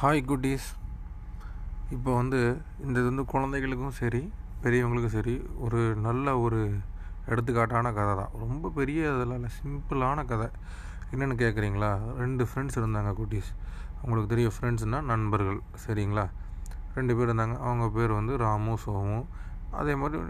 Hi 0.00 0.20
குட்டீஸ் 0.30 0.66
இப்போ 1.94 2.10
வந்து 2.18 2.40
இந்த 2.84 2.94
இது 3.00 3.06
வந்து 3.10 3.24
குழந்தைகளுக்கும் 3.32 3.94
சரி 3.98 4.20
பெரியவங்களுக்கும் 4.64 5.14
சரி 5.14 5.34
ஒரு 5.64 5.80
நல்ல 6.04 6.34
ஒரு 6.42 6.58
எடுத்துக்காட்டான 7.30 7.92
கதை 7.96 8.12
தான். 8.20 8.34
ரொம்ப 8.42 8.70
பெரிய 8.76 9.00
இதில் 9.14 9.34
இல்லை 9.38 9.50
சிம்பிளான 9.56 10.24
கதை. 10.32 10.48
என்னென்னு 11.12 11.36
கேட்குறீங்களா? 11.42 11.90
ரெண்டு 12.22 12.46
ஃப்ரெண்ட்ஸ் 12.50 12.78
இருந்தாங்க 12.80 13.12
குட்டீஸ் 13.20 13.50
உங்களுக்கு 14.02 14.32
தெரியும் 14.34 14.56
ஃப்ரெண்ட்ஸ்னால் 14.58 15.08
நண்பர்கள் 15.12 15.60
சரிங்களா? 15.86 16.26
ரெண்டு 16.98 17.16
பேர் 17.18 17.28
இருந்தாங்க. 17.28 17.56
அவங்க 17.66 17.88
பேர் 17.98 18.18
வந்து 18.20 18.36
ராமு 18.46 18.76
சோமு. 18.84 19.20
அதே 19.80 19.96
மாதிரி 20.02 20.20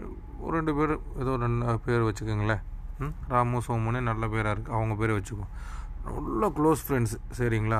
ஒரு 0.45 0.53
ரெண்டு 0.59 0.75
பேர் 0.79 0.95
ஏதோ 1.23 1.35
ரெண்டு 1.45 1.79
பேர் 1.89 2.07
வச்சுக்கோங்களேன். 2.09 2.63
ம் 3.03 3.15
ராமு 3.35 3.61
சோமுன்னே 3.67 4.03
நல்ல 4.11 4.23
பேராக 4.35 4.55
இருக்குது 4.55 4.77
அவங்க 4.79 4.95
பேரை 5.03 5.13
வச்சுக்கோ 5.19 5.47
நல்ல 6.07 6.47
க்ளோஸ் 6.57 6.81
ஃப்ரெண்ட்ஸ் 6.85 7.15
சரிங்களா? 7.37 7.79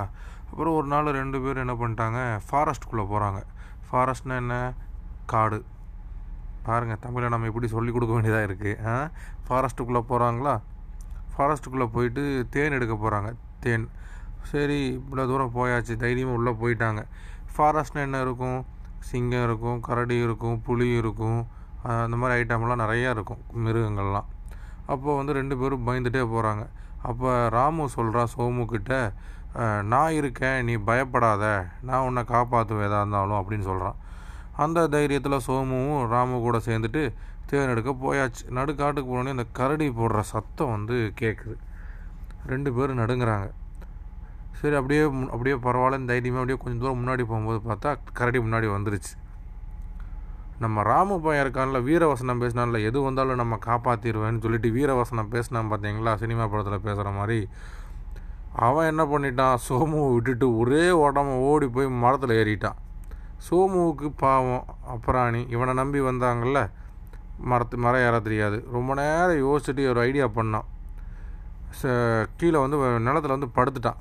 அப்புறம் 0.49 0.75
ஒரு 0.75 0.87
நாள் 0.87 1.11
ரெண்டு 1.11 1.41
பேர் 1.41 1.57
என்ன 1.57 1.73
பண்ணிட்டாங்க 1.73 2.19
ஃபாரஸ்ட்டுக்குள்ளே 2.47 3.05
போகிறாங்க 3.05 3.39
ஃபாரஸ்ட்னா 3.87 4.35
என்ன? 4.35 4.55
காடு. 5.25 5.59
பாருங்கள் 6.63 6.99
தமிழை 6.99 7.29
நம்ம 7.29 7.45
இப்படி 7.45 7.67
சொல்லிக் 7.67 7.93
கொடுக்க 7.93 8.13
வேண்டியதாக 8.13 8.47
இருக்குது 8.47 8.85
ஆ? 8.87 8.95
ஃபாரஸ்ட்டுக்குள்ளே 9.47 10.01
போகிறாங்களா 10.09 10.53
ஃபாரஸ்ட்டுக்குள்ளே 11.33 11.85
போயிட்டு 11.85 12.23
தேன் 12.49 12.73
எடுக்க 12.73 12.93
போகிறாங்க 12.95 13.29
தேன். 13.59 13.85
சரி 14.43 14.99
இவ்வளோ 14.99 15.27
தூரம் 15.27 15.55
போயாச்சு 15.55 15.95
தைரியமாக 15.95 16.37
உள்ளே 16.37 16.51
போயிட்டாங்க. 16.51 17.01
ஃபாரஸ்ட்னா 17.53 18.01
என்ன 18.01 18.21
இருக்கும்? 18.21 18.59
சிங்கம் 18.99 19.43
இருக்கும் 19.43 19.79
கரடி 19.79 20.15
இருக்கும் 20.17 20.61
புலி 20.61 20.95
இருக்கும். 20.95 21.39
அந்த 22.03 22.15
மாதிரி 22.17 22.33
ஐட்டம்லாம் 22.39 22.83
நிறையா 22.83 23.09
இருக்கும் 23.09 23.65
மிருகங்கள்லாம். 23.65 24.27
அப்போ 24.85 25.15
வந்து 25.15 25.33
ரெண்டு 25.33 25.57
பேரும் 25.57 25.87
பயந்துட்டே 25.87 26.21
போகிறாங்க 26.25 26.63
அப்போ 27.01 27.49
ராமு 27.49 27.89
சொல்கிறா 27.95 28.23
சோமு 28.35 28.65
கிட்ட 28.65 28.93
நான் 29.83 30.11
இருக்கேன் 30.11 30.65
நீ 30.65 30.75
பயப்படாத 30.75 31.45
நான் 31.81 32.05
உன்னை 32.07 32.23
காப்பாற்றுவேன் 32.23 32.87
எதாக 32.87 33.01
இருந்தாலும் 33.03 33.39
அப்படின்னு 33.39 33.67
சொல்கிறான் 33.71 33.97
அந்த 34.55 34.87
தைரியத்தில் 34.87 35.43
சோமுவும் 35.47 36.07
ராமு 36.07 36.39
கூட 36.39 36.57
சேர்ந்துட்டு 36.57 37.13
தேன் 37.49 37.71
எடுக்க 37.73 37.91
போயாச்சு. 37.91 38.43
நடுக்காட்டுக்கு 38.57 39.09
போனோடனே 39.11 39.35
அந்த 39.35 39.45
கரடி 39.51 39.89
போடுற 39.89 40.19
சத்தம் 40.19 40.69
வந்து 40.69 41.13
கேட்குது 41.21 41.55
ரெண்டு 42.45 42.73
பேரும் 42.73 42.99
நடுங்குறாங்க. 42.99 43.47
சரி 44.59 44.75
அப்படியே 44.75 45.03
அப்படியே 45.33 45.55
பரவாயில்ல 45.55 46.05
தைரியமாக 46.05 46.41
அப்படியே 46.41 46.59
கொஞ்சம் 46.63 46.81
தூரம் 46.83 46.99
முன்னாடி 47.01 47.23
போகும்போது 47.31 47.59
பார்த்தா 47.69 47.97
கரடி 48.13 48.39
முன்னாடி 48.39 48.67
வந்துருச்சு. 48.75 49.13
நம்ம 50.59 50.83
ராமு 50.83 51.21
பையன் 51.21 51.43
இருக்கான்ல 51.45 51.81
வீரவசனம் 51.89 52.41
பேசினால 52.43 52.81
எது 52.89 53.01
வந்தாலும் 53.01 53.35
நம்ம 53.35 53.59
காப்பாற்றிடுவேன்னு 53.65 54.43
சொல்லிட்டு 54.45 54.69
வீரவசனம் 54.69 55.31
பேசினா 55.35 55.61
பார்த்தீங்களா 55.73 56.15
சினிமா 56.15 56.47
படத்தில் 56.47 56.85
பேசுகிற 56.87 57.11
மாதிரி. 57.11 57.49
அவன் 58.55 58.87
என்ன 58.87 59.05
பண்ணிட்டான்? 59.05 59.57
சோமுவை 59.69 60.13
விட்டுட்டு 60.13 60.57
ஒரே 60.57 60.91
ஓட்டமாக 60.91 61.37
ஓடி 61.37 61.67
போய் 61.67 61.89
மரத்தில் 61.89 62.29
ஏறிட்டான். 62.29 62.75
சோமுவுக்கு 63.49 64.13
பாவம். 64.17 64.65
அப்புறாணி 64.87 65.49
இவனை 65.49 65.73
நம்பி 65.73 65.99
வந்தாங்கல்ல? 65.99 66.69
மரத்து 67.37 67.77
மரம் 67.77 68.01
ஏற 68.01 68.19
தெரியாது. 68.19 68.67
ரொம்ப 68.71 68.93
நேரம் 68.93 69.47
யோசிச்சுட்டு 69.47 69.89
ஒரு 69.89 69.99
ஐடியா 69.99 70.25
பண்ணான். 70.25 70.63
ச- 71.83 72.25
கீழே 72.37 72.59
வந்து 72.59 72.77
நிலத்துல 72.77 73.39
வந்து 73.39 73.45
படுத்துட்டான். 73.45 73.95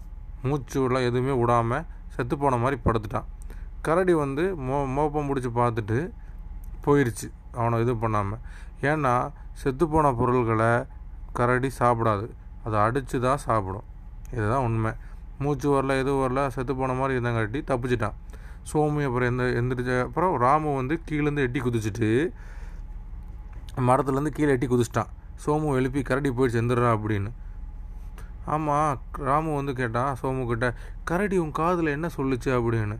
மூச்சுலாம் 0.44 1.06
எதுவுமே 1.06 1.32
விடாமல் 1.32 1.84
செத்து 2.08 2.38
போன 2.38 2.56
மாதிரி 2.56 2.80
படுத்துட்டான். 2.84 3.24
கரடி 3.82 4.12
வந்து 4.12 4.54
மோ 4.58 4.94
மோப்பம் 4.94 5.28
பிடிச்சி 5.28 5.48
பார்த்துட்டு 5.54 6.10
போயிடுச்சு 6.86 7.32
அவனை 7.52 7.80
இது 7.80 7.96
பண்ணாமல் 7.96 8.38
ஏன்னா 8.80 9.30
செத்துப்போன 9.64 10.16
பொருள்களை 10.16 10.84
கரடி 11.32 11.70
சாப்பிடாது. 11.78 12.30
அதை 12.64 12.80
அடித்து 12.80 13.20
தான் 13.20 13.36
சாப்பிடும். 13.36 13.96
இதுதான் 14.32 14.64
உண்மை. 14.64 14.92
மூச்சு 15.38 15.68
வரல 15.72 15.98
எதுவும் 15.98 16.22
வரல 16.24 16.48
செத்து 16.48 16.76
போன 16.76 16.92
மாதிரி 16.92 17.18
இருந்தங்காட்டி 17.18 17.60
தப்பிச்சிட்டான். 17.70 18.14
சோமு 18.72 19.04
அப்புறம் 19.04 19.38
எந்த 19.38 19.42
எந்திரிச்ச 19.42 20.02
அப்புறம் 20.02 20.36
ராமு 20.36 20.74
வந்து 20.74 21.00
கீழேருந்து 21.10 21.36
எட்டி 21.36 21.60
குதிச்சுட்டு 21.60 22.30
மரத்துலேருந்து 23.76 24.26
கீழே 24.26 24.50
எட்டி 24.50 24.66
குதிச்சிட்டான். 24.66 25.06
சோமு 25.46 25.74
எழுப்பி 25.74 26.02
கரடி 26.02 26.30
போயிடுச்சு 26.30 26.60
எந்திரா 26.62 26.90
அப்படின்னு. 26.94 27.30
ஆமாம் 28.44 29.00
ராமு 29.12 29.54
வந்து 29.54 29.72
கேட்டான் 29.72 30.16
சோமு 30.22 30.46
கிட்ட 30.46 30.74
கரடி 31.04 31.38
உன் 31.38 31.50
காதில் 31.50 31.86
என்ன 31.86 32.08
சொல்லுச்சு? 32.16 32.44
அப்படின்னு. 32.44 32.96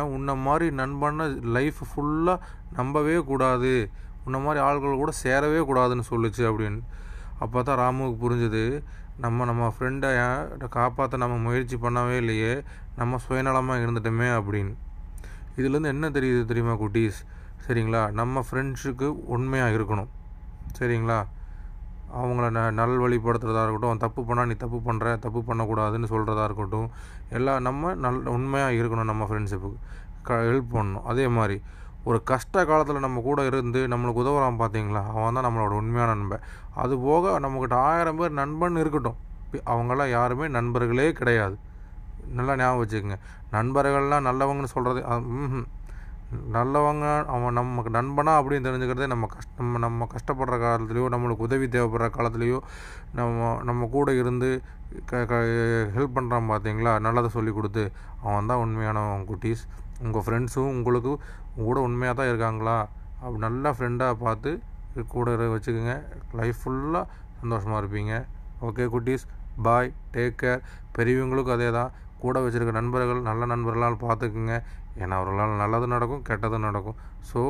உன்னை 0.00 0.36
மாதிரி 0.36 0.70
நண்பன 0.70 1.26
லைஃப் 1.26 1.74
ஃபுல்லாக 1.90 2.38
நம்பவே 2.72 3.16
கூடாது. 3.16 3.90
உன்னை 4.24 4.40
மாதிரி 4.40 4.64
ஆள்கள் 4.64 4.94
கூட 4.94 5.12
சேரவே 5.22 5.60
கூடாதுன்னு 5.62 6.02
சொல்லுச்சு 6.10 6.44
அப்படின்னு. 6.44 6.80
அப்போ 7.38 7.62
தான் 7.62 7.78
ராமுவுக்கு 7.78 8.16
புரிஞ்சுது 8.24 8.82
நம்ம 9.22 9.44
நம்ம 9.44 9.74
ஃப்ரெண்டை 9.74 10.08
காப்பாற்ற 10.68 11.16
நம்ம 11.16 11.36
முயற்சி 11.36 11.76
பண்ணவே 11.76 12.16
இல்லையே 12.16 12.64
நம்ம 12.96 13.18
சுயநலமாக 13.28 13.82
இருந்துட்டோமே 13.84 14.28
அப்படின்னு. 14.38 14.74
இதுலேருந்து 15.56 15.86
என்ன 15.86 16.10
தெரியுது 16.10 16.44
தெரியுமா 16.44 16.72
குட்டீஸ்? 16.72 17.18
சரிங்களா? 17.66 18.10
நம்ம 18.10 18.44
ஃப்ரெண்ட்ஸுக்கு 18.50 19.06
உண்மையாக 19.26 19.76
இருக்கணும். 19.76 20.08
சரிங்களா? 20.78 21.26
அவங்கள 22.14 22.48
ந 22.56 22.60
நல்வழிப்படுத்துறதா 22.80 23.62
இருக்கட்டும் 23.62 23.98
தப்பு 23.98 24.22
பண்ணால் 24.22 24.46
நீ 24.46 24.54
தப்பு 24.54 24.78
பண்ணுற 24.86 25.18
தப்பு 25.18 25.40
பண்ணக்கூடாதுன்னு 25.40 26.10
சொல்கிறதா 26.10 26.44
இருக்கட்டும் 26.44 26.90
எல்லாம் 27.28 27.62
நம்ம 27.62 27.94
நல் 27.94 28.20
உண்மையாக 28.26 28.72
இருக்கணும் 28.72 29.10
நம்ம 29.12 29.26
ஃப்ரெண்ட்ஷிப்புக்கு 29.30 29.78
க 30.22 30.34
ஹெல்ப் 30.34 30.70
பண்ணணும். 30.72 31.02
அதே 31.02 31.28
மாதிரி 31.28 31.62
ஒரு 32.08 32.18
கஷ்ட 32.30 32.64
காலத்தில் 32.70 33.04
நம்ம 33.06 33.20
கூட 33.28 33.40
இருந்து 33.50 33.80
நம்மளுக்கு 33.92 34.22
உதவுறான் 34.24 34.58
பார்த்தீங்களா 34.62 35.02
அவன் 35.14 35.36
தான் 35.36 35.46
நம்மளோட 35.48 35.74
உண்மையான 35.82 36.10
நண்பன். 36.14 36.42
அது 36.82 36.94
போக 37.06 37.38
நம்மக்கிட்ட 37.44 37.76
ஆயிரம் 37.90 38.18
பேர் 38.20 38.38
நண்பன் 38.40 38.80
இருக்கட்டும். 38.82 39.18
அவங்களாம் 39.72 40.12
யாருமே 40.18 40.46
நண்பர்களே 40.58 41.08
கிடையாது. 41.20 41.56
நல்லா 42.38 42.52
ஞாபகம் 42.60 42.82
வச்சுக்கோங்க. 42.82 43.18
நண்பர்கள்லாம் 43.56 44.26
நல்லவங்கன்னு 44.28 44.74
சொல்கிறது 44.76 45.00
ம் 45.38 45.64
நல்லவங்க 46.54 47.06
அவன் 47.34 47.56
நமக்கு 47.58 47.90
நண்பனா 47.96 48.32
அப்படின்னு 48.38 48.66
தெரிஞ்சுக்கிறதே 48.66 49.06
நம்ம 49.12 49.26
கஷ்ட 49.34 49.50
நம்ம 49.60 49.80
நம்ம 49.84 50.06
கஷ்டப்படுற 50.14 50.56
காலத்துலேயோ 50.62 51.04
நம்மளுக்கு 51.14 51.46
உதவி 51.48 51.66
தேவைப்படுற 51.74 52.06
காலத்துலேயோ 52.16 52.58
நம்ம 53.18 53.50
நம்ம 53.68 53.86
கூட 53.96 54.08
இருந்து 54.20 54.48
க 55.10 55.20
க 55.30 55.34
ஹெல்ப் 55.96 56.16
பண்ணுறான் 56.16 56.50
பார்த்தீங்களா 56.52 56.92
நல்லதை 57.06 57.30
சொல்லி 57.36 57.52
கொடுத்து 57.58 57.84
அவன் 58.26 58.50
தான் 58.50 58.62
உண்மையானவன் 58.64 59.28
குட்டீஸ். 59.30 59.64
உங்கள் 60.04 60.24
ஃப்ரெண்ட்ஸும் 60.26 60.74
உங்களுக்கு 60.78 61.12
கூட 61.66 61.76
உண்மையாக 61.88 62.16
தான் 62.20 62.30
இருக்காங்களா? 62.32 62.76
அப்படி 63.22 63.40
நல்லா 63.46 63.70
ஃப்ரெண்டாக 63.76 64.20
பார்த்து 64.24 64.50
கூட 65.14 65.30
வச்சுக்கோங்க. 65.54 65.94
லைஃப் 66.40 66.60
ஃபுல்லாக 66.62 67.04
சந்தோஷமாக 67.40 67.80
இருப்பீங்க. 67.82 68.14
ஓகே 68.68 68.84
குட்டீஸ். 68.94 69.26
பாய் 69.66 69.90
டேக் 70.14 70.40
கேர் 70.42 70.64
பெரியவங்களுக்கும் 70.96 71.56
அதே 71.56 71.68
தான். 71.78 71.92
கூட 72.22 72.38
வச்சுருக்க 72.44 72.72
நண்பர்கள் 72.80 73.28
நல்ல 73.30 73.42
நண்பர்களால் 73.52 74.02
பார்த்துக்குங்க. 74.04 74.54
ஏன்னா 75.02 75.14
அவர்களால் 75.20 75.62
நல்லதும் 75.62 75.94
நடக்கும் 75.96 76.24
கெட்டதும் 76.28 76.66
நடக்கும். 76.68 76.98
ஸோ 77.30 77.40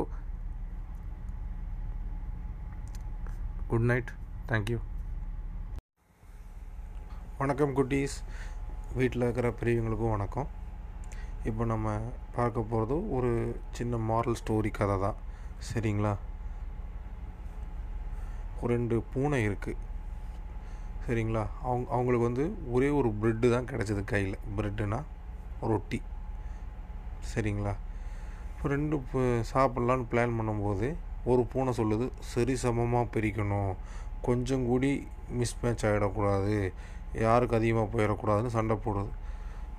குட் 3.71 3.87
நைட் 3.91 4.11
தேங்க்யூ 4.51 4.79
வணக்கம் 7.41 7.73
குட்டீஸ். 7.79 8.17
வீட்டில் 8.99 9.25
இருக்கிற 9.27 9.49
பெரியவங்களுக்கும் 9.61 10.15
வணக்கம். 10.17 10.51
இப்போ 11.51 11.63
நம்ம 11.73 11.95
பார்க்க 12.37 12.71
போகிறது 12.71 12.97
ஒரு 13.17 13.31
சின்ன 13.77 13.97
மாரல் 14.11 14.39
ஸ்டோரி 14.41 14.71
கதை 14.79 14.97
தான். 15.05 15.19
சரிங்களா? 15.69 16.13
ஒரு 18.61 18.71
ரெண்டு 18.75 18.97
பூனை 19.13 19.39
இருக்குது 19.49 19.81
சரிங்களா? 21.07 21.43
அவங்க 21.69 21.87
அவங்களுக்கு 21.95 22.29
வந்து 22.29 22.45
ஒரே 22.75 22.89
ஒரு 22.99 23.09
ப்ரெட்டு 23.23 23.47
தான் 23.55 23.69
கிடச்சிது 23.71 24.03
கையில். 24.13 24.37
ப்ரெட்டுனா 24.59 25.01
ரொட்டி. 25.71 25.99
சரிங்களா? 27.33 27.75
இப்போ 28.51 28.69
ரெண்டு 28.75 28.97
சாப்பிட்லான்னு 29.53 30.07
பிளான் 30.13 30.37
பண்ணும்போது 30.39 30.89
ஒரு 31.33 31.43
பூனை 31.53 31.73
சொல்லுது 31.81 32.07
சரி 32.33 32.55
சமமாக 32.63 33.11
பிரிக்கணும். 33.15 33.75
கொஞ்சம் 34.29 34.65
கூடி 34.71 34.91
மிஸ் 35.41 35.59
மேட்ச் 35.63 35.85
ஆகிடக்கூடாது 35.89 36.57
யாருக்கு 37.27 37.59
அதிகமாக 37.59 37.89
போயிடக்கூடாதுன்னு 37.95 38.57
சண்டை 38.57 38.77
போடுது. 38.87 39.13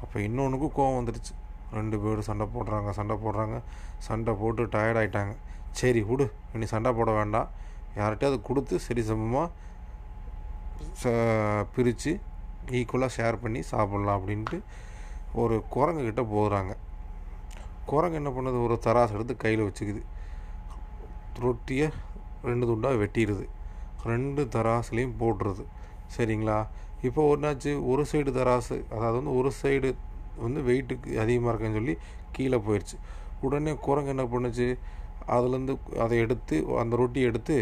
அப்போ 0.04 0.18
இன்னொன்றுக்கும் 0.28 0.76
கோவம் 0.78 1.00
வந்துடுச்சு 1.00 1.34
ரெண்டு 1.78 1.98
பேரும் 2.04 2.28
சண்டை 2.30 2.46
போடுறாங்க 2.56 2.90
சண்டை 3.00 3.16
போடுறாங்க. 3.26 3.58
சண்டை 4.08 4.34
போட்டு 4.42 4.64
டயர்டாயிட்டாங்க 4.76 5.34
சரி 5.80 6.02
விடு. 6.10 6.26
இனி 6.56 6.68
சண்டை 6.74 6.92
போட 7.00 7.12
வேண்டாம். 7.20 7.50
யார்கிட்டயாவது 8.00 8.40
கொடுத்து 8.50 8.76
சரி 8.88 9.02
சமமாக 9.10 9.48
ச 11.02 11.12
பிரித்து 11.76 12.12
ஈக்குவலாக 12.78 13.12
ஷேர் 13.18 13.42
பண்ணி 13.44 13.62
சாப்பிட்லாம் 13.72 14.18
அப்படின்ட்டு 14.20 14.58
ஒரு 15.42 15.56
குரங்கு 15.74 16.04
கிட்டே 16.08 16.24
போகிறாங்க. 16.36 16.74
குரங்கு 17.92 18.20
என்ன 18.20 18.30
பண்ணுது? 18.36 18.60
ஒரு 18.68 18.76
தராசு 18.86 19.16
எடுத்து 19.18 19.34
கையில் 19.44 19.64
வச்சுக்குது. 19.68 20.02
ரொட்டியை 21.46 21.88
ரெண்டு 22.50 22.66
துண்டாக 22.70 23.00
வெட்டிடுது. 23.02 23.46
ரெண்டு 24.12 24.42
தராசுலேயும் 24.56 25.16
போட்டுருது. 25.22 25.64
சரிங்களா? 26.16 26.58
இப்போ 27.08 27.22
ஒன்றாச்சு 27.32 27.72
ஒரு 27.92 28.04
சைடு 28.12 28.32
தராசு 28.40 28.76
அதாவது 28.96 29.18
வந்து 29.20 29.34
ஒரு 29.40 29.50
சைடு 29.62 29.90
வந்து 30.44 30.62
வெயிட்டுக்கு 30.70 31.10
அதிகமாக 31.24 31.52
இருக்குன்னு 31.52 31.80
சொல்லி 31.80 31.96
கீழே 32.36 32.60
போயிடுச்சு 32.68 32.98
உடனே 33.46 33.74
குரங்கு 33.88 34.14
என்ன 34.14 34.26
பண்ணுச்சு? 34.34 34.68
அதுலேருந்து 35.36 35.74
அதை 36.04 36.16
எடுத்து 36.26 36.56
அந்த 36.82 36.96
ரொட்டியை 37.02 37.28
எடுத்து 37.30 37.56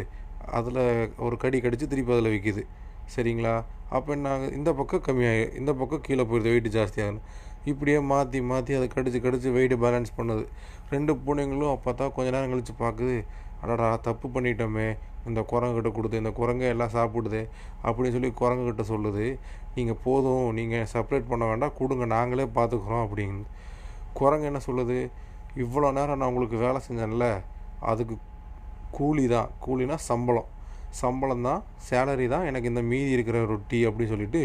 அதில் 0.57 0.81
ஒரு 1.25 1.35
கடி 1.43 1.57
கடித்து 1.65 1.85
திருப்பி 1.91 2.13
அதில் 2.15 2.33
விற்கிது 2.33 2.63
சரிங்களா? 3.13 3.53
அப்போ 3.95 4.09
என்ன 4.15 4.35
இந்த 4.57 4.69
பக்கம் 4.79 5.03
கம்மியாகி 5.07 5.43
இந்த 5.59 5.71
பக்கம் 5.79 6.03
கீழே 6.07 6.23
போயிடுது 6.29 6.51
வெயிட் 6.53 6.69
ஜாஸ்தியாகணும் 6.75 7.25
இப்படியே 7.71 7.99
மாற்றி 8.11 8.39
மாற்றி 8.51 8.71
அதை 8.77 8.87
கடிச்சு 8.95 9.19
கடிச்சு 9.25 9.49
வெயிட் 9.57 9.75
பேலன்ஸ் 9.83 10.11
பண்ணுது. 10.17 10.43
ரெண்டு 10.93 11.11
பூனைங்களும் 11.25 11.83
பார்த்தா 11.85 12.07
கொஞ்ச 12.15 12.27
நேரம் 12.35 12.51
கழித்து 12.53 12.73
பார்க்குது. 12.83 13.17
அடடா 13.63 13.87
தப்பு 14.07 14.27
பண்ணிட்டோமே. 14.35 14.87
இந்த 15.29 15.41
குரங்குகிட்ட 15.51 15.89
கொடுத்து 15.97 16.21
இந்த 16.21 16.31
குரங்கை 16.39 16.67
எல்லாம் 16.73 16.93
சாப்பிடுது 16.95 17.41
அப்படின்னு 17.85 18.15
சொல்லி 18.15 18.31
குரங்குகிட்ட 18.41 18.83
சொல்லுது. 18.93 19.25
நீங்கள் 19.75 19.99
போதும் 20.05 20.47
நீங்கள் 20.59 20.89
செப்பரேட் 20.93 21.29
பண்ண 21.31 21.43
வேண்டாம் 21.51 21.77
கொடுங்க 21.79 22.05
நாங்களே 22.15 22.47
பார்த்துக்குறோம் 22.57 23.03
அப்படின்னு. 23.05 23.43
குரங்கு 24.19 24.49
என்ன 24.51 24.61
சொல்லுது? 24.69 24.97
இவ்வளோ 25.63 25.89
நேரம் 25.99 26.19
நான் 26.19 26.29
உங்களுக்கு 26.31 26.57
வேலை 26.65 26.81
செஞ்சேன்ல 26.87 27.27
அதுக்கு 27.91 28.15
கூலி 28.97 29.25
தான். 29.35 29.49
கூலினா 29.65 29.95
சம்பளம். 30.09 30.49
சம்பளம் 31.01 31.45
தான் 31.47 31.61
சேலரி 31.87 32.25
தான் 32.33 32.47
எனக்கு 32.49 32.71
இந்த 32.71 32.81
மீதி 32.91 33.11
இருக்கிற 33.15 33.37
ரொட்டி 33.53 33.79
அப்படின்னு 33.87 34.13
சொல்லிட்டு 34.13 34.41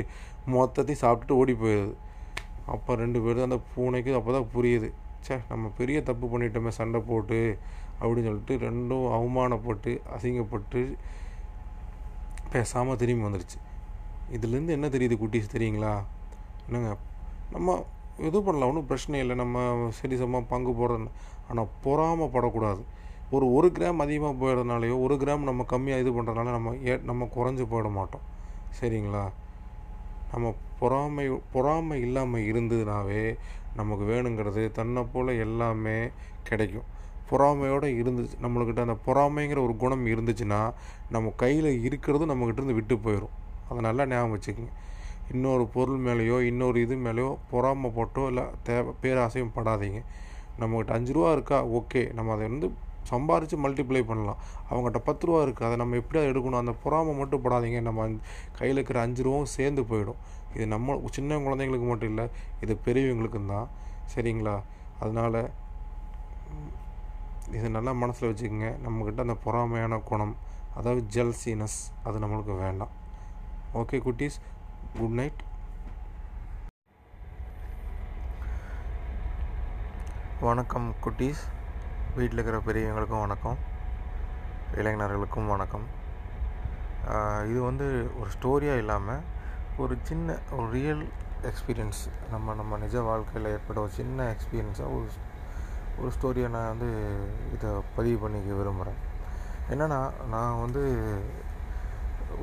மொத்தத்தையும் 0.54 1.02
சாப்பிட்டுட்டு 1.02 1.38
ஓடி 1.40 1.54
போயிடுது. 1.62 1.92
அப்போ 2.74 2.94
ரெண்டு 3.02 3.18
பேரும் 3.24 3.46
அந்த 3.48 3.58
பூனைக்கு 3.74 4.10
அப்போ 4.18 4.30
தான் 4.36 4.50
புரியுது. 4.54 4.88
ச்சே 5.22 5.40
நம்ம 5.48 5.72
பெரிய 5.78 6.02
தப்பு 6.02 6.26
பண்ணிட்டோமே 6.26 6.68
சண்டை 6.68 7.00
போட்டு 7.00 7.58
அப்படின்னு 8.00 8.28
சொல்லிட்டு 8.28 8.56
ரெண்டும் 8.56 9.06
அவமானப்பட்டு 9.12 10.00
அசிங்கப்பட்டு 10.16 10.96
பேசாமல் 12.50 12.96
திரும்பி 12.96 13.26
வந்துடுச்சு 13.26 13.58
இதுலேருந்து 14.32 14.68
என்ன 14.68 14.86
தெரியுது 14.88 15.16
குட்டீஸ் 15.18 15.54
தெரியுங்களா? 15.56 15.92
என்னங்க 16.66 16.96
நம்ம 17.50 17.84
எதுவும் 18.18 18.44
பண்ணலாம் 18.44 18.68
ஒன்றும் 18.68 18.86
பிரச்சனை 18.86 19.20
இல்லை 19.20 19.34
நம்ம 19.34 19.58
சரிசமாக 20.02 20.44
பங்கு 20.48 20.70
போடுறது 20.70 21.08
ஆனால் 21.48 21.68
பொறாமப்படக்கூடாது 21.84 22.82
ஒரு 23.30 23.52
ஒரு 23.52 23.68
கிராம் 23.68 23.98
அதிகமாக 23.98 24.34
போயிடுறதுனாலையோ 24.40 25.00
ஒரு 25.00 25.14
கிராம் 25.14 25.48
நம்ம 25.48 25.66
கம்மியாக 25.68 26.00
இது 26.00 26.10
பண்ணுறதுனால 26.10 26.50
நம்ம 26.50 26.74
ஏ 26.86 26.96
நம்ம 27.02 27.28
குறைஞ்சி 27.36 27.64
போயிட 27.70 27.90
மாட்டோம். 27.90 28.24
சரிங்களா? 28.80 29.24
நம்ம 30.32 30.54
பொறாமை 30.78 31.40
பொறாமை 31.52 32.00
இல்லாமல் 32.00 32.46
இருந்ததுனாவே 32.52 33.22
நமக்கு 33.80 34.04
வேணுங்கிறது 34.12 34.62
தன்னை 34.78 35.02
போல் 35.12 35.30
எல்லாமே 35.46 35.96
கிடைக்கும். 36.48 36.88
பொறாமையோடு 37.30 37.86
இருந்துச்சு. 38.02 38.36
நம்மளுக்கிட்ட 38.42 38.84
அந்த 38.86 38.96
பொறாமைங்கிற 39.06 39.58
ஒரு 39.64 39.74
குணம் 39.76 40.06
இருந்துச்சுன்னா 40.06 40.60
நம்ம 41.10 41.32
கையில் 41.36 41.70
இருக்கிறது 41.82 42.26
நம்மக்கிட்ட 42.26 42.60
இருந்து 42.60 42.78
விட்டு 42.78 42.96
போயிடும் 43.04 43.34
அதை 43.70 43.80
நல்லா 43.86 44.04
ஞாபகம் 44.06 44.34
வச்சுக்கோங்க. 44.36 44.72
இன்னொரு 45.32 45.64
பொருள் 45.74 46.00
மேலேயோ 46.00 46.36
இன்னொரு 46.40 46.78
இது 46.80 46.96
மேலேயோ 46.96 47.30
பொறாமைப்பட்டோ 47.52 48.22
இல்லை 48.26 48.44
தேவை 48.62 48.92
பேராசையும் 49.02 49.54
படாதீங்க. 49.56 50.00
நம்மக்கிட்ட 50.60 50.92
அஞ்சு 50.98 51.12
ரூபா 51.12 51.32
இருக்கா? 51.32 51.58
ஓகே. 51.78 52.02
நம்ம 52.12 52.32
அதை 52.32 52.48
வந்து 52.52 52.68
சம்பாரித்து 53.10 53.56
மல்டிப்ளை 53.64 54.00
பண்ணலாம். 54.06 54.38
அவங்ககிட்ட 54.70 55.00
பத்து 55.08 55.26
ரூபா 55.26 55.40
இருக்குது 55.42 55.66
அதை 55.68 55.76
நம்ம 55.82 55.96
எப்படி 55.96 56.18
அதை 56.20 56.30
எடுக்கணும். 56.30 56.62
அந்த 56.62 56.74
பொறாமை 56.84 57.12
மட்டும் 57.14 57.44
படாதீங்க. 57.44 57.80
நம்ம 57.88 58.08
கையில் 58.58 58.76
இருக்கிற 58.76 59.00
அஞ்சு 59.00 59.22
ரூபாவும் 59.24 59.52
சேர்ந்து 59.56 59.82
போயிடும். 59.82 60.18
இது 60.54 60.64
நம்ம 60.74 60.96
சின்ன 61.16 61.38
குழந்தைங்களுக்கு 61.44 61.88
மட்டும் 61.90 62.10
இல்லை 62.12 62.26
இது 62.64 62.74
பெரியவங்களுக்கும் 62.86 63.52
தான். 63.54 63.68
சரிங்களா? 64.12 64.56
அதனால் 65.02 65.40
இதை 67.56 67.68
நல்லா 67.76 67.92
மனசில் 68.02 68.28
வச்சுக்கோங்க. 68.30 68.70
நம்மக்கிட்ட 68.84 69.26
அந்த 69.26 69.36
பொறாமையான 69.44 69.98
குணம் 70.10 70.34
அதாவது 70.78 71.02
ஜெல்சினஸ் 71.16 71.78
அது 72.08 72.16
நம்மளுக்கு 72.22 72.54
வேண்டாம். 72.64 72.92
ஓகே 73.80 73.98
குட்டீஸ்? 74.06 74.38
குட் 74.98 75.16
நைட் 75.20 75.40
வணக்கம் 80.48 80.88
குட்டீஸ். 81.04 81.40
வீட்டில் 82.16 82.38
இருக்கிற 82.38 82.58
பெரியவங்களுக்கும் 82.66 83.24
வணக்கம். 83.24 83.58
இளைஞர்களுக்கும் 84.80 85.50
வணக்கம். 85.54 85.86
இது 87.50 87.60
வந்து 87.70 87.86
ஒரு 88.20 88.30
ஸ்டோரியாக 88.36 88.80
இல்லாமல் 88.82 89.24
ஒரு 89.82 89.94
சின்ன 90.02 90.36
ஒரு 90.56 90.64
ரியல் 90.76 91.02
எக்ஸ்பீரியன்ஸ் 91.48 92.00
நம்ம 92.30 92.54
நம்ம 92.54 92.78
நிஜ 92.84 93.02
வாழ்க்கையில் 93.08 93.50
ஏற்பட்ட 93.52 93.78
ஒரு 93.80 93.92
சின்ன 93.98 94.24
எக்ஸ்பீரியன்ஸாக 94.34 94.94
ஒரு 94.96 95.08
ஒரு 95.98 96.08
ஸ்டோரியை 96.16 96.48
நான் 96.54 96.70
வந்து 96.72 96.88
இதை 97.54 97.68
பதிவு 97.96 98.16
பண்ணிக்க 98.22 98.56
விரும்புகிறேன் 98.60 98.98
என்னென்னா 99.72 100.00
நான் 100.34 100.60
வந்து 100.60 100.82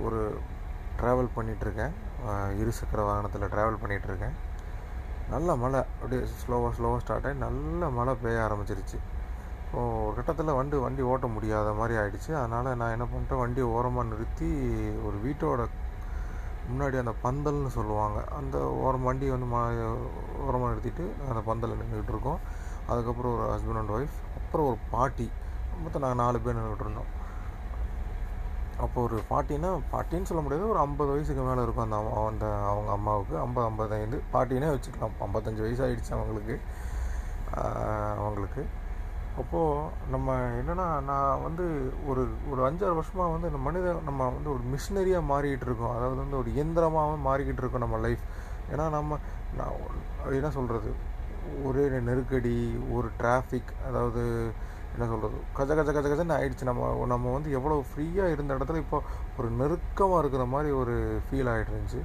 ஒரு 0.05 0.21
ட்ராவல் 0.99 1.33
பண்ணிகிட்ருக்கேன் 1.35 1.95
இருசக்கர 2.61 3.03
வாகனத்தில் 3.09 3.51
ட்ராவல் 3.55 3.81
பண்ணிகிட்ருக்கேன் 3.83 4.35
நல்ல 5.33 5.55
மழை. 5.63 5.81
அப்படியே 5.99 6.21
ஸ்லோவாக 6.41 6.73
ஸ்லோவாக 6.77 7.01
ஸ்டார்ட் 7.03 7.27
ஆகி 7.27 7.37
நல்ல 7.45 7.89
மழை 7.97 8.13
பெய்ய 8.23 8.45
ஆரம்பிச்சிருச்சு. 8.47 8.97
ஸோ 9.69 9.77
ஒரு 10.05 10.13
கட்டத்தில் 10.17 10.57
வண்டி 10.57 10.77
வண்டி 10.85 11.03
ஓட்ட 11.11 11.27
முடியாத 11.35 11.69
மாதிரி 11.79 11.95
ஆகிடுச்சு 12.01 12.31
அதனால் 12.41 12.77
நான் 12.81 12.93
என்ன 12.95 13.07
பண்ணிட்டேன் 13.13 13.41
வண்டியை 13.43 13.67
ஓரமாக 13.77 14.09
நிறுத்தி 14.11 14.49
ஒரு 15.07 15.17
வீட்டோட 15.25 15.63
முன்னாடி 16.71 17.05
அந்த 17.05 17.13
பந்தல்னு 17.23 17.67
சொல்லுவாங்க. 17.67 18.23
அந்த 18.37 18.57
ஓரம் 18.57 19.03
வண்டி 19.03 19.29
வந்து 19.29 19.45
மா 19.45 19.69
ஓரமாக 20.45 20.73
நிறுத்திட்டு 20.73 21.11
அந்த 21.29 21.41
பந்தலில் 21.45 21.77
நின்றுக்கிட்டு 21.77 22.09
இருக்கோம். 22.09 22.39
அதுக்கப்புறம் 22.87 23.39
ஒரு 23.39 23.49
ஹஸ்பண்ட் 23.49 23.77
அண்ட் 23.77 23.89
ஒய்ஃப் 23.89 24.43
அப்புறம் 24.45 24.67
ஒரு 24.67 24.77
பாட்டி. 24.91 25.31
மொத்தம் 25.83 26.01
நாங்கள் 26.01 26.25
நாலு 26.25 26.39
பேர் 26.39 26.55
நின்றுக்கிட்டு 26.55 26.79
இருந்தோம். 26.79 27.23
அப்போ 28.79 29.01
ஒரு 29.01 29.23
பாட்டின்னா 29.29 29.81
பாட்டின்னு 29.91 30.23
சொல்ல 30.23 30.43
முடியாது. 30.43 30.69
ஒரு 30.69 30.79
ஐம்பது 30.79 31.11
வயசுக்கு 31.11 31.41
மேலே 31.41 31.61
இருக்கும் 31.61 31.83
அந்த 31.83 31.95
அம்மா- 31.95 32.27
அந்த 32.27 32.65
அவங்க 32.67 32.91
அம்மாவுக்கு. 32.91 33.37
ஐம்பது 33.37 33.67
ஐம்பத்தைந்து. 33.67 34.21
பாட்டினே 34.33 34.69
வச்சுக்கலாம். 34.69 35.11
ஐம்பத்தஞ்சு 35.19 35.61
வயசு 35.61 35.85
ஆயிடுச்சு 35.85 36.13
அவங்களுக்கு. 36.13 36.61
அவங்களுக்கு. 38.17 38.65
அப்போது 39.41 39.87
நம்ம 40.13 40.35
என்னென்னா 40.59 40.85
நான் 41.09 41.41
வந்து 41.45 41.65
ஒரு 42.09 42.21
ஒரு 42.51 42.61
அஞ்சாறு 42.67 42.97
வருஷமாக 42.99 43.33
வந்து 43.33 43.49
இந்த 43.51 43.59
மனித 43.67 43.93
நம்ம 44.09 44.27
வந்து 44.35 44.49
ஒரு 44.53 44.63
மிஷினரியாக 44.73 45.29
மாறிக்கிட்டு 45.31 45.67
இருக்கோம். 45.69 45.95
அதாவது 45.97 46.19
வந்து 46.23 46.39
ஒரு 46.41 46.49
இயந்திரமாக 46.55 47.17
மாறிக்கிட்டு 47.27 47.63
இருக்கோம் 47.63 47.85
நம்ம 47.85 47.99
லைஃப் 48.05 48.23
ஏன்னா 48.73 48.85
நம்ம 48.97 49.17
நான் 49.57 49.75
என்ன 50.39 50.51
சொல்கிறது 50.59 50.91
ஒரே 51.67 51.83
நெருக்கடி 52.09 52.55
ஒரு 52.97 53.07
டிராஃபிக் 53.19 53.73
அதாவது 53.87 54.23
என்ன 54.93 55.05
சொல்கிறது 55.11 55.37
கஜ 55.57 55.71
கஜ 55.77 55.89
கஜ 55.95 56.05
கஜன்னு 56.11 56.37
ஆயிடுச்சு. 56.37 56.69
நம்ம 56.69 57.05
நம்ம 57.13 57.31
வந்து 57.37 57.49
எவ்வளோ 57.57 57.77
ஃப்ரீயாக 57.89 58.33
இருந்த 58.35 58.55
இடத்துல 58.57 58.81
இப்போ 58.83 58.99
ஒரு 59.39 59.49
நெருக்கமாக 59.61 60.21
இருக்கிற 60.23 60.45
மாதிரி 60.53 60.69
ஒரு 60.81 60.95
ஃபீல் 61.25 61.51
ஆகிட்டு 61.53 61.73
இருந்துச்சு. 61.73 62.01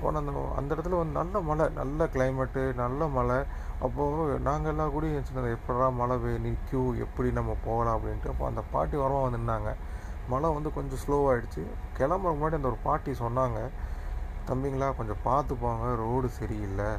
போன 0.00 0.20
அந்த 0.22 0.32
அந்த 0.58 0.68
இடத்துல 0.74 0.98
வந்து 1.00 1.16
நல்ல 1.20 1.40
மழை 1.48 1.64
நல்ல 1.80 2.06
கிளைமேட்டு 2.14 2.62
நல்ல 2.82 3.06
மழை. 3.16 3.38
அப்போது 3.86 4.38
நாங்கள் 4.48 4.72
எல்லாம் 4.72 4.92
கூட 4.94 5.06
சொன்னது? 5.28 5.54
எப்படா 5.56 5.86
மழை 6.00 6.16
பெய் 6.24 6.42
நிற்கும் 6.46 7.00
எப்படி 7.04 7.30
நம்ம 7.38 7.56
போகலாம் 7.66 7.96
அப்படின்ட்டு. 7.98 8.30
அப்போ 8.32 8.46
அந்த 8.50 8.62
பாட்டி 8.74 8.96
வரமாக 9.02 9.24
வந்து 9.26 9.40
நின்னாங்க. 9.42 9.72
மழை 10.32 10.50
வந்து 10.56 10.70
கொஞ்சம் 10.76 11.02
ஸ்லோவாகிடுச்சு 11.04 11.62
கிளம்புற 11.98 12.30
முன்னாடி 12.36 12.58
அந்த 12.60 12.70
ஒரு 12.72 12.80
பாட்டி 12.88 13.12
சொன்னாங்க 13.24 13.58
தம்பிங்களா 14.50 14.88
கொஞ்சம் 15.00 15.22
பார்த்து 15.28 15.54
போங்க. 15.64 15.86
ரோடு 16.02 16.28
சரியில்லை. 16.38 16.90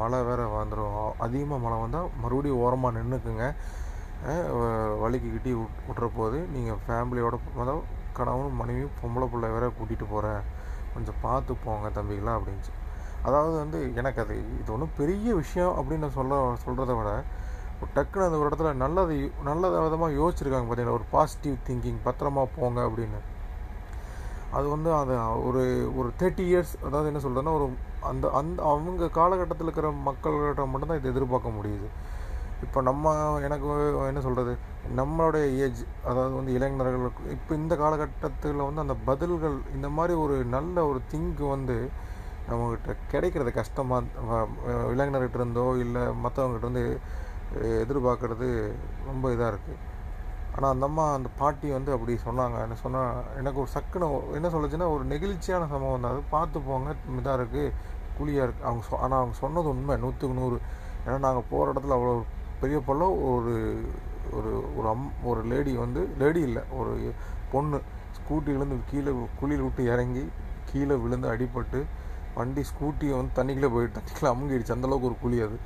மழை 0.00 0.18
வேறு 0.26 0.44
வந்துடும் 0.58 0.98
அதிகமாக 1.24 1.62
மழை 1.64 1.78
வந்தால் 1.84 2.10
மறுபடியும் 2.22 2.60
ஓரமாக 2.64 2.96
நின்றுக்குங்க 2.96 3.46
வலிக்கு 5.02 5.28
கிட்டி 5.32 5.50
விட் 5.56 5.80
விட்ற 5.88 6.06
போது 6.18 6.38
நீங்கள் 6.52 6.78
ஃபேமிலியோட 6.84 7.36
அதாவது 7.62 7.82
கணவனும் 8.18 8.60
மனைவியும் 8.60 8.94
பொம்பளை 9.00 9.26
பிள்ளை 9.32 9.48
வேற 9.54 9.66
கூட்டிகிட்டு 9.78 10.06
போகிறேன் 10.12 10.42
கொஞ்சம் 10.96 11.20
பார்த்து 11.26 11.52
போங்க 11.64 11.88
தம்பிகளா 11.98 12.34
அப்படின்ச்சு. 12.38 12.72
அதாவது 13.28 13.54
வந்து 13.62 13.78
எனக்கு 14.00 14.20
அது 14.24 14.34
இது 14.60 14.68
ஒன்றும் 14.74 14.96
பெரிய 14.98 15.28
விஷயம் 15.42 15.74
அப்படின்னு 15.78 16.08
சொல்ல 16.18 16.40
சொல்கிறத 16.64 16.94
விட 16.98 17.10
ஒரு 17.80 17.90
டக்குன்னு 17.96 18.26
அந்த 18.26 18.38
ஒரு 18.40 18.48
இடத்துல 18.50 18.70
நல்லது 18.82 19.14
நல்ல 19.48 19.70
விதமாக 19.86 20.18
யோசிச்சிருக்காங்க 20.20 20.66
பார்த்தீங்கன்னா 20.68 20.98
ஒரு 20.98 21.06
பாசிட்டிவ் 21.14 21.56
திங்கிங் 21.66 21.98
பத்திரமா 22.06 22.42
போங்க 22.58 22.78
அப்படின்னு. 22.88 23.18
அது 24.56 24.66
வந்து 24.74 24.90
அது 25.00 25.14
ஒரு 25.48 25.62
ஒரு 25.98 26.08
தேர்ட்டி 26.20 26.44
இயர்ஸ் 26.50 26.72
அதாவது 26.86 27.08
என்ன 27.10 27.20
சொல்கிறதுன்னா 27.24 27.54
ஒரு 27.58 27.66
அந்த 28.10 28.26
அந்த 28.40 28.58
அவங்க 28.72 29.08
காலகட்டத்தில் 29.18 29.68
இருக்கிற 29.68 29.88
மக்கள்கிட்ட 30.08 30.64
மட்டும்தான் 30.72 31.00
இதை 31.00 31.10
எதிர்பார்க்க 31.14 31.56
முடியுது. 31.58 31.88
இப்போ 32.64 32.78
நம்ம 32.88 33.14
எனக்கு 33.46 33.66
என்ன 34.10 34.20
சொல்கிறது 34.26 34.52
நம்மளுடைய 34.98 35.46
ஏஜ் 35.64 35.80
அதாவது 36.08 36.34
வந்து 36.38 36.52
இளைஞர்களுக்கு 36.56 37.32
இப்போ 37.36 37.52
இந்த 37.54 37.74
காலகட்டத்தில் 37.82 38.66
வந்து 38.66 38.84
அந்த 38.84 38.96
பதில்கள் 39.08 39.56
இந்த 39.76 39.88
மாதிரி 39.96 40.14
ஒரு 40.24 40.36
நல்ல 40.56 40.84
ஒரு 40.90 41.00
திங்க் 41.12 41.42
வந்து 41.54 41.76
நம்மக்கிட்ட 42.48 42.92
கிடைக்கிறது 43.12 43.52
கஷ்டமாக 43.58 44.40
இளைஞர்கிட்ட 44.94 45.38
இருந்தோ 45.40 45.66
இல்லை 45.84 46.04
மற்றவங்ககிட்ட 46.24 46.66
இருந்து 46.66 46.84
எதிர்பார்க்குறது 47.82 47.82
எதிர்பார்க்கறது 47.82 48.48
ரொம்ப 49.08 49.24
இதாக 49.34 49.52
இருக்குது 49.52 49.82
ஆனால் 50.54 50.72
அந்த 50.74 50.84
அம்மா 50.90 51.04
அந்த 51.16 51.28
பாட்டி 51.40 51.68
வந்து 51.76 51.90
அப்படி 51.96 52.12
சொன்னாங்க. 52.26 52.56
என்ன 52.66 52.76
சொன்னால் 52.84 53.16
எனக்கு 53.40 53.58
ஒரு 53.62 53.70
சக்குன்னு 53.74 54.06
என்ன 54.38 54.48
சொல்லுச்சுன்னா 54.54 54.88
ஒரு 54.94 55.04
நெகிழ்ச்சியான 55.12 55.68
சம்பவம் 55.72 56.04
தான் 56.04 56.14
அது. 56.14 56.22
பார்த்து 56.34 56.60
போங்க 56.68 56.94
இதாக 57.18 57.38
இருக்குது 57.38 57.72
குழியாக 58.18 58.46
இருக்குது 58.46 58.68
அவங்க 58.68 58.84
சொ 58.88 58.94
ஆனால் 59.04 59.20
அவங்க 59.22 59.36
சொன்னது 59.42 59.68
உண்மை 59.74 59.96
நூற்றுக்கு 60.04 60.38
நூறு. 60.40 60.58
ஏன்னா 61.06 61.18
நாங்கள் 61.26 61.48
போகிற 61.50 61.66
இடத்துல 61.72 61.96
அவ்வளோ 61.98 62.14
பெரிய 62.62 62.78
பள்ளம் 62.88 63.18
ஒரு 63.32 63.54
ஒரு 64.36 64.52
ஒரு 64.78 64.86
அம் 64.88 65.06
ஒரு 65.30 65.40
லேடி 65.52 65.72
வந்து 65.76 66.00
லேடி 66.20 66.40
இல்லை 66.48 66.62
ஒரு 66.78 66.92
பொண்ணு 67.52 67.78
ஸ்கூட்டிலேருந்து 68.18 68.76
கீழே 68.90 69.12
குழியில் 69.40 69.64
விட்டு 69.66 69.82
இறங்கி 69.92 70.24
கீழே 70.70 70.94
விழுந்து 71.04 71.28
அடிபட்டு 71.34 71.80
வண்டி 72.38 72.62
ஸ்கூட்டியை 72.70 73.14
வந்து 73.18 73.32
தண்ணிக்குள்ளே 73.38 73.70
போயிட்டு 73.74 73.96
தண்ணிக்குள்ளே 73.98 74.30
அமுங்கிடுச்சு. 74.32 74.74
அந்தளவுக்கு 74.74 75.08
ஒரு 75.10 75.16
குழி 75.22 75.38
அது. 75.46 75.58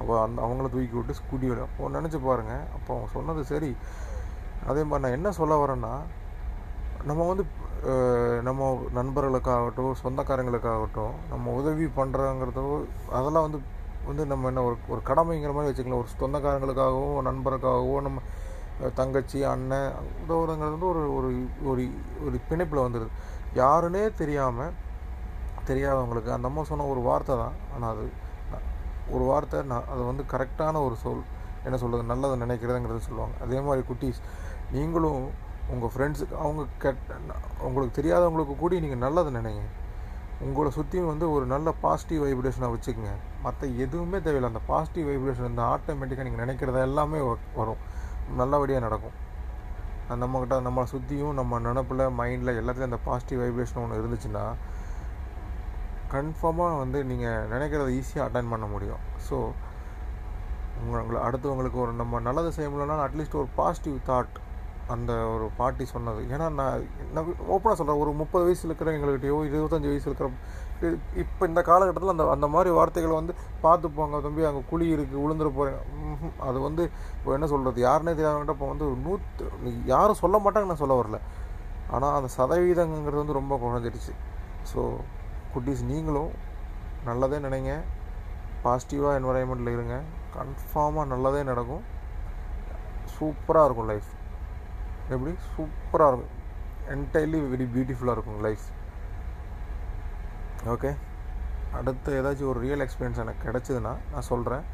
அப்போ 0.00 0.14
அந்த 0.24 0.38
அவங்கள 0.46 0.66
தூக்கி 0.72 0.96
விட்டு 0.98 1.18
ஸ்கூட்டி 1.20 1.46
அப்போ 1.66 1.88
நினச்சி 1.96 2.18
பாருங்கள் 2.26 2.64
அப்போ 2.76 2.90
அவங்க 2.94 3.08
சொன்னது 3.16 3.42
சரி. 3.52 3.70
அதே 4.70 4.82
மாதிரி 4.88 5.02
நான் 5.04 5.16
என்ன 5.18 5.30
சொல்ல 5.40 5.54
வரேன்னா 5.62 5.92
நம்ம 7.08 7.20
வந்து 7.30 7.44
நம்ம 8.48 8.68
நண்பர்களுக்காகட்டும் 8.98 9.98
சொந்தக்காரங்களுக்காகட்டும் 10.04 11.14
நம்ம 11.32 11.52
உதவி 11.60 11.86
பண்ணுறோங்கிறதோ 11.98 12.64
அதெல்லாம் 13.18 13.46
வந்து 13.46 13.60
வந்து 14.08 14.24
நம்ம 14.32 14.48
என்ன 14.50 14.62
ஒரு 14.68 14.76
ஒரு 14.92 15.00
கடமைங்கிற 15.08 15.52
மாதிரி 15.56 15.70
வச்சுக்கலாம். 15.70 16.02
ஒரு 16.02 16.10
சொந்தக்காரங்களுக்காகவோ 16.20 17.08
நண்பருக்காகவோ 17.28 17.96
நம்ம 18.06 18.20
தங்கச்சி 18.98 19.38
அண்ணன் 19.52 19.88
உதவுறதுங்கிறது 20.22 20.76
வந்து 20.76 20.90
ஒரு 20.92 21.00
ஒரு 21.18 21.30
ஒரு 21.70 21.84
ஒரு 22.26 22.36
பிணைப்பில் 22.50 22.84
வந்துடுது 22.86 23.10
யாருன்னே 23.62 24.04
தெரியாமல் 24.20 24.76
தெரியாதவங்களுக்கு 25.70 26.30
அந்த 26.34 26.48
அம்மா 26.50 26.62
சொன்ன 26.70 26.86
ஒரு 26.92 27.00
வார்த்தை 27.08 27.34
தான். 27.42 27.56
ஆனால் 27.74 27.90
அது 27.94 28.06
ஒரு 29.14 29.24
வார்த்தை 29.30 29.58
நான் 29.72 29.88
அது 29.92 30.02
வந்து 30.10 30.24
கரெக்டான 30.32 30.80
ஒரு 30.86 30.96
சொல். 31.02 31.24
என்ன 31.66 31.76
சொல்கிறது 31.82 32.10
நல்லதை 32.12 32.34
நினைக்கிறதுங்கிறது 32.44 33.06
சொல்லுவாங்க. 33.08 33.36
அதே 33.44 33.58
மாதிரி 33.66 33.82
குட்டீஸ் 33.90 34.20
நீங்களும் 34.76 35.22
உங்கள் 35.72 35.92
ஃப்ரெண்ட்ஸுக்கு 35.92 36.36
அவங்க 36.44 36.62
கெட் 36.82 37.02
உங்களுக்கு 37.66 37.96
தெரியாதவங்களுக்கு 37.98 38.54
கூடி 38.62 38.80
நீங்கள் 38.84 39.04
நல்லதை 39.04 39.30
நினைங்க. 39.38 39.64
உங்களை 40.46 40.70
சுற்றியும் 40.76 41.10
வந்து 41.10 41.26
ஒரு 41.34 41.44
நல்ல 41.52 41.68
பாசிட்டிவ் 41.84 42.20
வைப்ரேஷனை 42.24 42.68
வச்சுக்கோங்க. 42.74 43.14
மற்ற 43.44 43.60
எதுவுமே 43.84 44.18
தேவையில்லை. 44.26 44.50
அந்த 44.52 44.62
பாசிட்டிவ் 44.72 45.08
வைப்ரேஷன் 45.10 45.50
இந்த 45.52 45.62
ஆட்டோமேட்டிக்காக 45.74 46.26
நீங்கள் 46.28 46.44
நினைக்கிறத 46.44 46.80
எல்லாமே 46.88 47.20
வரும். 47.60 47.80
நல்லபடியாக 48.40 48.84
நடக்கும். 48.86 49.16
நம்மக்கிட்ட 50.22 50.56
நம்மளை 50.66 50.86
சுற்றியும் 50.92 51.34
நம்ம 51.38 51.58
நினப்பில் 51.68 52.04
மைண்டில் 52.20 52.58
எல்லாத்துலேயும் 52.60 52.90
அந்த 52.90 53.00
பாசிட்டிவ் 53.08 53.40
வைப்ரேஷன் 53.42 53.82
ஒன்று 53.84 54.00
இருந்துச்சுன்னா 54.02 54.44
கன்ஃபார்மாக 56.14 56.76
வந்து 56.82 56.98
நீங்கள் 57.10 57.48
நினைக்கிறத 57.54 57.88
ஈஸியாக 58.00 58.26
அட்டன் 58.28 58.52
பண்ண 58.52 58.66
முடியும். 58.74 59.02
ஸோ 59.26 59.38
உங்களை 60.82 61.20
அடுத்தவங்களுக்கு 61.26 61.78
ஒரு 61.84 61.92
நம்ம 62.00 62.20
நல்லது 62.28 62.50
செய்ய 62.56 62.68
முடியலன்னா 62.70 63.06
அட்லீஸ்ட் 63.06 63.40
ஒரு 63.42 63.48
பாசிட்டிவ் 63.60 63.96
தாட் 64.10 64.36
அந்த 64.94 65.12
ஒரு 65.32 65.46
பாட்டி 65.58 65.84
சொன்னது. 65.94 66.20
ஏன்னா 66.34 66.46
நான் 66.58 66.84
நான் 67.14 67.26
ஓப்பனாக 67.54 67.76
சொல்கிறேன் 67.78 68.00
ஒரு 68.02 68.12
முப்பது 68.20 68.44
வயசில் 68.46 68.70
இருக்கிற 68.70 68.92
எங்கள்கிட்டயோ 68.96 69.38
இருபத்தஞ்சி 69.48 69.90
வயசு 69.92 70.08
இருக்கிற 70.10 70.28
இப்போ 71.22 71.42
இந்த 71.50 71.60
காலகட்டத்தில் 71.68 72.12
அந்த 72.14 72.24
அந்த 72.34 72.46
மாதிரி 72.54 72.70
வார்த்தைகளை 72.78 73.14
வந்து 73.20 73.34
பார்த்து 73.64 73.86
போங்க 73.96 74.20
தம்பி 74.26 74.46
அங்கே 74.50 74.62
குழி 74.70 74.86
இருக்குது 74.96 75.22
விழுந்துட 75.22 75.50
போகிறேன் 75.58 75.80
அது 76.48 76.58
வந்து 76.66 76.82
இப்போ 77.18 77.32
என்ன 77.36 77.46
சொல்கிறது 77.52 77.80
யாருனே 77.86 78.12
தெரியாதவங்கிட்ட 78.18 78.56
இப்போ 78.56 78.68
வந்து 78.72 78.88
நூற்று 79.06 79.72
யாரும் 79.92 80.20
சொல்ல 80.22 80.38
மாட்டாங்க 80.44 80.70
நான் 80.72 80.82
சொல்ல 80.84 80.96
வரல. 81.00 81.18
ஆனால் 81.94 82.16
அந்த 82.18 82.28
சதவீதங்கிறது 82.38 83.22
வந்து 83.22 83.38
ரொம்ப 83.40 83.56
குறைஞ்சிடுச்சு 83.64 84.14
ஸோ 84.72 84.82
குட்டீஸ் 85.54 85.82
நீங்களும் 85.92 86.32
நல்லதே 87.08 87.38
நினைங்க. 87.46 87.72
பாசிட்டிவாக 88.64 89.18
என்வரான்மெண்ட்டில் 89.18 89.74
இருங்க. 89.76 89.96
கன்ஃபார்மாக 90.36 91.10
நல்லதே 91.14 91.42
நடக்கும். 91.50 91.84
சூப்பராக 93.16 93.66
இருக்கும் 93.68 93.90
லைஃப் 93.92 94.10
எப்படி? 95.12 95.32
சூப்பராக 95.52 96.10
இருக்கும். 96.10 96.34
என்டையர்லி 96.94 97.38
வெரி 97.52 97.66
பியூட்டிஃபுல்லாக 97.74 98.16
இருக்கும் 98.16 98.42
லைஃப் 98.46 98.66
ஓகே 100.72 100.90
அடுத்து 101.78 102.10
ஏதாச்சும் 102.20 102.50
ஒரு 102.52 102.60
ரியல் 102.66 102.82
எக்ஸ்பீரியன்ஸ் 102.84 103.22
எனக்கு 103.24 103.42
கிடச்சிதுன்னா 103.48 103.92
நான் 104.12 104.28
சொல்கிறேன் 104.32 104.64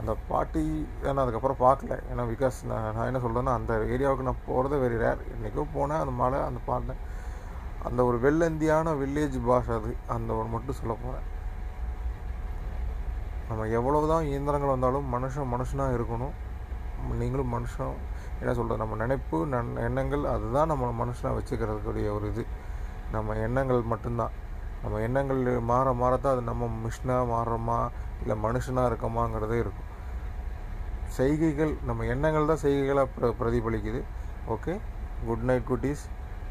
அந்த 0.00 0.12
பாட்டி 0.28 0.62
நான் 1.04 1.22
அதுக்கப்புறம் 1.22 1.62
பார்க்கல. 1.64 1.94
ஏன்னா 2.10 2.24
பிகாஸ் 2.32 2.58
நான் 2.70 2.86
நான் 2.96 3.08
என்ன 3.10 3.20
சொல்கிறேன்னா 3.24 3.54
அந்த 3.58 3.72
ஏரியாவுக்கு 3.94 4.28
நான் 4.28 4.44
போகிறது 4.46 4.76
வெரி 4.84 4.98
ரேர் 5.02 5.24
என்றைக்கோ 5.34 5.64
போனேன் 5.74 6.02
அந்த 6.04 6.14
மலை 6.20 6.38
அந்த 6.48 6.60
பாட்டேன் 6.68 7.02
அந்த 7.88 8.00
ஒரு 8.08 8.16
வெள்ளந்தியான 8.24 8.94
வில்லேஜ் 9.02 9.36
பாஷை 9.48 9.74
அது. 9.80 9.92
அந்த 10.14 10.30
ஒரு 10.38 10.48
மட்டும் 10.54 10.78
சொல்ல 10.80 10.94
போகிறேன் 11.02 11.26
நம்ம 13.48 13.66
எவ்வளோ 13.78 14.00
தான் 14.12 14.26
இயந்திரங்கள் 14.30 14.74
வந்தாலும் 14.74 15.06
மனுஷன் 15.14 15.52
மனுஷனாக 15.54 15.96
இருக்கணும். 15.98 16.34
நீங்களும் 17.20 17.54
மனுஷன். 17.56 17.94
என்ன 18.40 18.52
சொல்கிறது 18.58 18.82
நம்ம 18.82 18.96
நினைப்பு 19.02 19.38
நன் 19.54 19.72
எண்ணங்கள் 19.86 20.22
அதுதான் 20.34 20.70
நம்ம 20.72 20.90
மனுஷனாக 21.00 21.34
வச்சுக்கிறதுக்குரிய 21.38 22.08
ஒரு 22.18 22.26
இது. 22.32 22.44
நம்ம 23.14 23.36
எண்ணங்கள் 23.46 23.80
மட்டும்தான். 23.92 24.34
நம்ம 24.82 25.00
எண்ணங்கள் 25.06 25.40
மாற 25.70 25.86
மாறத்தான் 26.02 26.34
அது 26.36 26.44
நம்ம 26.50 26.68
மிஷினாக 26.84 27.24
மாறுறோமா 27.32 27.78
இல்லை 28.22 28.36
மனுஷனாக 28.46 28.88
இருக்கோமாங்கிறதே 28.90 29.58
இருக்கும். 29.64 29.88
செய்கைகள் 31.16 31.72
நம்ம 31.88 32.04
எண்ணங்கள் 32.14 32.48
தான் 32.50 32.62
செய்கைகளாக 32.64 33.08
பிர 33.16 33.28
பிரதிபலிக்குது. 33.40 34.00
ஓகே 34.54 34.74
குட் 35.28 35.44
நைட் 35.48 35.68
குட்டீஸ் 35.70 36.04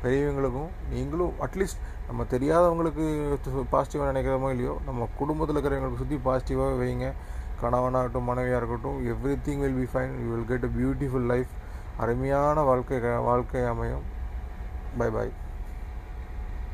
பெரியவங்களுக்கும் 0.04 0.70
நீங்களும் 0.92 1.34
அட்லீஸ்ட் 1.46 1.82
நம்ம 2.10 2.26
தெரியாதவங்களுக்கு 2.34 3.06
பாசிட்டிவாக 3.74 4.10
நினைக்கிறோமோ 4.12 4.50
இல்லையோ 4.56 4.76
நம்ம 4.88 5.08
குடும்பத்தில் 5.22 5.58
இருக்கிறவங்களுக்கு 5.58 6.04
சுற்றி 6.04 6.18
பாசிட்டிவாக 6.28 6.78
வைங்க. 6.82 7.08
கணவனாகட்டும் 7.62 8.28
மனைவியாக 8.30 8.60
இருக்கட்டும் 8.62 9.00
everything 9.46 9.64
will 9.64 9.80
be 9.80 9.88
fine 9.94 10.14
you 10.22 10.28
will 10.34 10.48
get 10.52 10.68
a 10.68 10.72
beautiful 10.78 11.28
life 11.32 11.52
அருமையான 12.00 12.62
வாழ்க்கை 12.62 13.00
வாழ்க்கை 13.00 13.66
அமையும். 13.66 14.06
Bye 14.98 15.10
bye 15.10 15.48